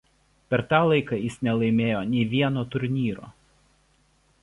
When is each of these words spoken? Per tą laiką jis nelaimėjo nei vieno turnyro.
Per 0.53 0.61
tą 0.71 0.79
laiką 0.91 1.19
jis 1.19 1.35
nelaimėjo 1.49 2.01
nei 2.15 2.25
vieno 2.35 2.67
turnyro. 2.77 3.33